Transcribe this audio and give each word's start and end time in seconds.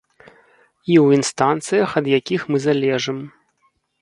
І 0.93 0.95
ў 1.03 1.19
інстанцыях, 1.19 1.89
ад 2.01 2.05
якіх 2.19 2.41
мы 2.51 2.57
залежым. 2.67 3.19